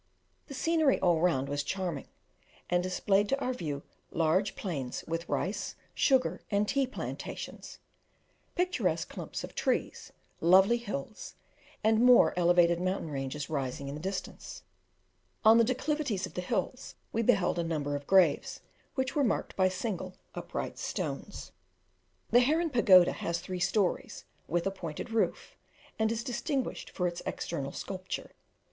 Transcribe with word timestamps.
The 0.47 0.55
scenery 0.55 0.99
all 0.99 1.19
round 1.21 1.47
was 1.47 1.61
charming, 1.61 2.07
and 2.71 2.81
displayed 2.81 3.29
to 3.29 3.39
our 3.39 3.53
view 3.53 3.83
large 4.09 4.55
plains 4.55 5.03
with 5.07 5.29
rice, 5.29 5.75
sugar, 5.93 6.41
and 6.49 6.67
tea 6.67 6.87
plantations, 6.87 7.77
picturesque 8.55 9.09
clumps 9.09 9.43
of 9.43 9.53
trees, 9.53 10.11
lovely 10.39 10.77
hills, 10.77 11.35
and 11.83 12.03
more 12.03 12.33
elevated 12.35 12.81
mountain 12.81 13.11
ranges 13.11 13.47
rising 13.47 13.87
in 13.89 13.93
the 13.93 14.01
distance. 14.01 14.63
On 15.45 15.59
the 15.59 15.63
declivities 15.63 16.25
of 16.25 16.33
the 16.33 16.41
hills, 16.41 16.95
we 17.13 17.21
beheld 17.21 17.59
a 17.59 17.63
number 17.63 17.95
of 17.95 18.07
graves, 18.07 18.61
which 18.95 19.15
were 19.15 19.23
marked 19.23 19.55
by 19.55 19.69
single, 19.69 20.15
upright 20.33 20.79
stones. 20.79 21.51
The 22.31 22.39
Herren 22.39 22.71
Pagoda 22.71 23.11
has 23.11 23.37
three 23.39 23.59
stories, 23.59 24.25
with 24.47 24.65
a 24.65 24.71
pointed 24.71 25.11
roof, 25.11 25.55
and 25.99 26.11
is 26.11 26.23
distinguished 26.23 26.89
for 26.89 27.07
its 27.07 27.21
external 27.27 27.71
sculpture. 27.71 28.31